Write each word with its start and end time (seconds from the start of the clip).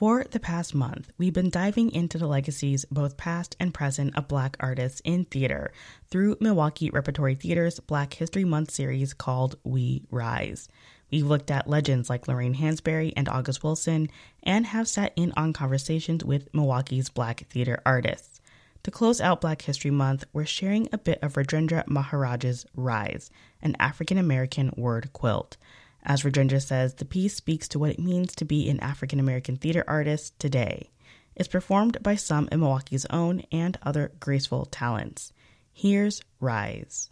For 0.00 0.24
the 0.24 0.40
past 0.40 0.74
month, 0.74 1.12
we've 1.18 1.34
been 1.34 1.50
diving 1.50 1.90
into 1.92 2.16
the 2.16 2.26
legacies, 2.26 2.86
both 2.90 3.18
past 3.18 3.54
and 3.60 3.74
present, 3.74 4.16
of 4.16 4.28
Black 4.28 4.56
artists 4.58 5.02
in 5.04 5.26
theater 5.26 5.72
through 6.08 6.38
Milwaukee 6.40 6.88
Repertory 6.88 7.34
Theater's 7.34 7.80
Black 7.80 8.14
History 8.14 8.46
Month 8.46 8.70
series 8.70 9.12
called 9.12 9.56
We 9.62 10.04
Rise. 10.10 10.70
We've 11.10 11.26
looked 11.26 11.50
at 11.50 11.68
legends 11.68 12.08
like 12.08 12.26
Lorraine 12.26 12.54
Hansberry 12.54 13.12
and 13.14 13.28
August 13.28 13.62
Wilson 13.62 14.08
and 14.42 14.64
have 14.64 14.88
sat 14.88 15.12
in 15.16 15.34
on 15.36 15.52
conversations 15.52 16.24
with 16.24 16.48
Milwaukee's 16.54 17.10
Black 17.10 17.46
theater 17.50 17.82
artists. 17.84 18.40
To 18.84 18.90
close 18.90 19.20
out 19.20 19.42
Black 19.42 19.60
History 19.60 19.90
Month, 19.90 20.24
we're 20.32 20.46
sharing 20.46 20.88
a 20.94 20.96
bit 20.96 21.18
of 21.20 21.34
Rajendra 21.34 21.86
Maharaj's 21.86 22.64
Rise, 22.74 23.30
an 23.60 23.76
African 23.78 24.16
American 24.16 24.72
word 24.78 25.12
quilt. 25.12 25.58
As 26.02 26.22
Rajendra 26.22 26.62
says, 26.62 26.94
the 26.94 27.04
piece 27.04 27.34
speaks 27.34 27.68
to 27.68 27.78
what 27.78 27.90
it 27.90 27.98
means 27.98 28.34
to 28.36 28.44
be 28.44 28.68
an 28.68 28.80
African 28.80 29.20
American 29.20 29.56
theater 29.56 29.84
artist 29.86 30.38
today. 30.38 30.90
It's 31.36 31.48
performed 31.48 32.02
by 32.02 32.16
some 32.16 32.48
in 32.50 32.60
Milwaukee's 32.60 33.06
own 33.10 33.42
and 33.52 33.78
other 33.82 34.12
graceful 34.18 34.66
talents. 34.66 35.32
Here's 35.72 36.22
Rise. 36.40 37.10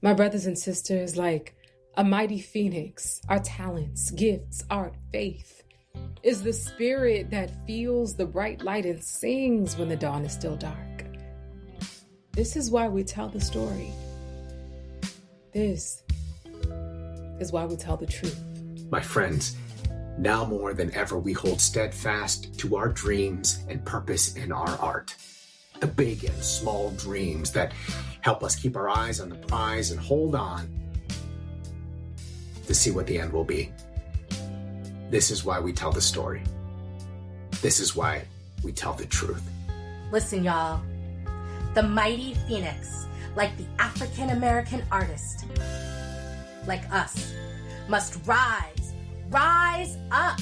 My 0.00 0.14
brothers 0.14 0.46
and 0.46 0.58
sisters, 0.58 1.16
like 1.16 1.54
a 1.96 2.04
mighty 2.04 2.40
phoenix, 2.40 3.20
our 3.28 3.40
talents, 3.40 4.10
gifts, 4.10 4.64
art, 4.70 4.94
faith, 5.12 5.62
is 6.22 6.42
the 6.42 6.52
spirit 6.52 7.30
that 7.30 7.66
feels 7.66 8.16
the 8.16 8.26
bright 8.26 8.62
light 8.62 8.86
and 8.86 9.02
sings 9.02 9.76
when 9.76 9.88
the 9.88 9.96
dawn 9.96 10.24
is 10.24 10.32
still 10.32 10.56
dark. 10.56 11.04
This 12.32 12.56
is 12.56 12.70
why 12.70 12.88
we 12.88 13.04
tell 13.04 13.28
the 13.28 13.40
story. 13.40 13.92
This 15.52 16.02
is 17.40 17.52
why 17.52 17.64
we 17.64 17.76
tell 17.76 17.96
the 17.96 18.06
truth. 18.06 18.40
My 18.90 19.00
friends, 19.00 19.56
now 20.18 20.44
more 20.44 20.74
than 20.74 20.94
ever, 20.94 21.18
we 21.18 21.32
hold 21.32 21.60
steadfast 21.60 22.58
to 22.58 22.76
our 22.76 22.88
dreams 22.88 23.64
and 23.68 23.84
purpose 23.84 24.36
in 24.36 24.52
our 24.52 24.78
art. 24.78 25.14
The 25.80 25.86
big 25.86 26.24
and 26.24 26.44
small 26.44 26.90
dreams 26.92 27.50
that 27.52 27.72
help 28.20 28.44
us 28.44 28.54
keep 28.54 28.76
our 28.76 28.88
eyes 28.88 29.20
on 29.20 29.28
the 29.28 29.36
prize 29.36 29.90
and 29.90 29.98
hold 29.98 30.34
on 30.34 30.68
to 32.66 32.74
see 32.74 32.90
what 32.90 33.06
the 33.06 33.18
end 33.18 33.32
will 33.32 33.44
be. 33.44 33.72
This 35.10 35.30
is 35.30 35.44
why 35.44 35.60
we 35.60 35.72
tell 35.72 35.92
the 35.92 36.00
story. 36.00 36.42
This 37.60 37.80
is 37.80 37.96
why 37.96 38.24
we 38.62 38.72
tell 38.72 38.94
the 38.94 39.06
truth. 39.06 39.42
Listen, 40.10 40.44
y'all. 40.44 40.80
The 41.74 41.82
mighty 41.82 42.34
phoenix, 42.46 43.06
like 43.34 43.56
the 43.56 43.66
African 43.78 44.30
American 44.30 44.84
artist, 44.90 45.46
like 46.66 46.90
us, 46.92 47.32
must 47.88 48.24
rise, 48.26 48.92
rise 49.30 49.96
up. 50.10 50.38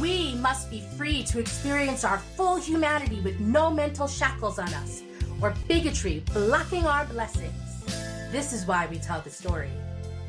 We 0.00 0.34
must 0.36 0.70
be 0.70 0.80
free 0.96 1.24
to 1.24 1.38
experience 1.38 2.04
our 2.04 2.18
full 2.18 2.56
humanity 2.56 3.20
with 3.20 3.40
no 3.40 3.70
mental 3.70 4.06
shackles 4.06 4.58
on 4.58 4.72
us 4.74 5.02
or 5.40 5.54
bigotry 5.66 6.22
blocking 6.32 6.86
our 6.86 7.04
blessings. 7.06 7.52
This 8.30 8.52
is 8.52 8.66
why 8.66 8.86
we 8.86 8.98
tell 8.98 9.20
the 9.20 9.30
story. 9.30 9.70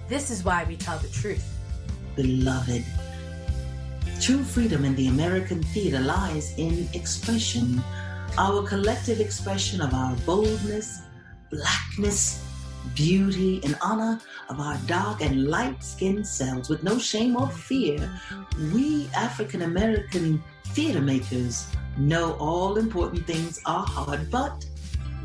This 0.07 0.31
is 0.31 0.43
why 0.43 0.63
we 0.63 0.75
tell 0.75 0.97
the 0.99 1.09
truth. 1.09 1.45
Beloved, 2.15 2.83
true 4.19 4.43
freedom 4.43 4.85
in 4.85 4.95
the 4.95 5.07
American 5.07 5.61
theater 5.63 5.99
lies 5.99 6.57
in 6.57 6.87
expression, 6.93 7.81
our 8.37 8.63
collective 8.63 9.19
expression 9.19 9.81
of 9.81 9.93
our 9.93 10.15
boldness, 10.25 11.01
blackness, 11.51 12.43
beauty, 12.95 13.57
in 13.57 13.75
honor 13.81 14.19
of 14.49 14.59
our 14.59 14.77
dark 14.85 15.21
and 15.21 15.47
light 15.47 15.83
skinned 15.83 16.25
selves 16.25 16.69
with 16.69 16.83
no 16.83 16.97
shame 16.97 17.35
or 17.35 17.47
fear, 17.47 18.09
we 18.73 19.09
African 19.15 19.63
American 19.63 20.41
theater 20.67 21.01
makers 21.01 21.67
know 21.97 22.33
all 22.33 22.77
important 22.77 23.25
things 23.25 23.59
are 23.65 23.85
hard, 23.85 24.29
but 24.31 24.65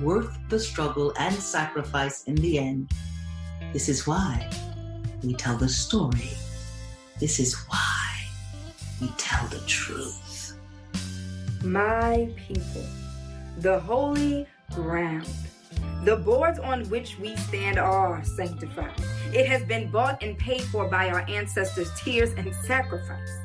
worth 0.00 0.36
the 0.48 0.58
struggle 0.58 1.12
and 1.18 1.34
sacrifice 1.34 2.24
in 2.24 2.34
the 2.36 2.58
end. 2.58 2.90
This 3.72 3.88
is 3.88 4.06
why 4.06 4.50
we 5.22 5.34
tell 5.34 5.56
the 5.56 5.68
story. 5.68 6.30
This 7.20 7.38
is 7.38 7.54
why 7.68 8.26
we 9.00 9.08
tell 9.16 9.46
the 9.48 9.60
truth. 9.66 10.58
My 11.62 12.28
people, 12.36 12.86
the 13.58 13.78
holy 13.80 14.46
ground 14.72 15.28
the 16.04 16.16
boards 16.16 16.58
on 16.58 16.84
which 16.90 17.18
we 17.18 17.34
stand 17.36 17.78
are 17.78 18.22
sanctified. 18.24 18.92
It 19.32 19.46
has 19.46 19.64
been 19.64 19.90
bought 19.90 20.22
and 20.22 20.36
paid 20.36 20.62
for 20.62 20.88
by 20.88 21.08
our 21.08 21.24
ancestors' 21.28 21.90
tears 21.98 22.32
and 22.34 22.54
sacrifice. 22.54 23.38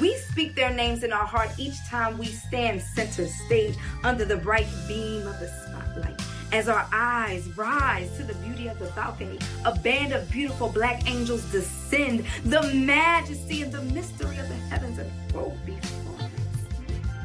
We 0.00 0.14
speak 0.16 0.54
their 0.54 0.72
names 0.72 1.02
in 1.02 1.12
our 1.12 1.26
heart 1.26 1.50
each 1.58 1.76
time 1.88 2.16
we 2.16 2.26
stand 2.26 2.80
center 2.80 3.26
stage 3.26 3.76
under 4.04 4.24
the 4.24 4.36
bright 4.36 4.68
beam 4.86 5.26
of 5.26 5.38
the 5.40 5.48
spotlight. 5.48 6.20
As 6.52 6.68
our 6.68 6.88
eyes 6.92 7.46
rise 7.56 8.16
to 8.16 8.24
the 8.24 8.34
beauty 8.34 8.66
of 8.68 8.78
the 8.78 8.86
balcony, 8.86 9.38
a 9.64 9.76
band 9.78 10.12
of 10.12 10.28
beautiful 10.30 10.68
black 10.68 11.08
angels 11.08 11.44
descend. 11.52 12.24
The 12.44 12.62
majesty 12.74 13.62
and 13.62 13.72
the 13.72 13.82
mystery 13.82 14.38
of 14.38 14.48
the 14.48 14.54
heavens 14.54 14.98
unfold 14.98 15.58
before 15.64 16.24
us. 16.24 16.30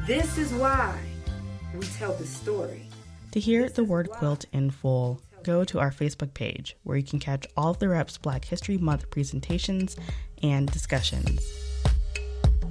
This 0.06 0.38
is 0.38 0.52
why 0.52 0.96
we 1.74 1.86
tell 1.86 2.12
the 2.14 2.26
story. 2.26 2.86
To 3.36 3.40
hear 3.40 3.68
the 3.68 3.84
word 3.84 4.10
quilt 4.12 4.46
in 4.50 4.70
full, 4.70 5.20
go 5.42 5.62
to 5.62 5.78
our 5.78 5.90
Facebook 5.90 6.32
page 6.32 6.74
where 6.84 6.96
you 6.96 7.02
can 7.02 7.18
catch 7.18 7.46
all 7.54 7.72
of 7.72 7.78
the 7.78 7.88
Reps 7.90 8.16
Black 8.16 8.46
History 8.46 8.78
Month 8.78 9.10
presentations 9.10 9.94
and 10.42 10.72
discussions. 10.72 11.46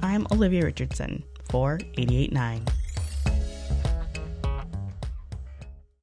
I'm 0.01 0.25
Olivia 0.31 0.63
Richardson 0.65 1.23
for 1.51 1.75
889. 1.99 2.65